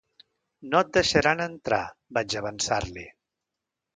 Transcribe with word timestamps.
No 0.69 0.79
et 0.85 0.89
deixaran 0.97 1.43
entrar, 1.43 1.81
vaig 2.19 2.37
avançar-li. 2.41 3.07